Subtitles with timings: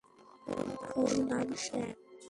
[0.99, 1.89] ওর নাম স্যাম।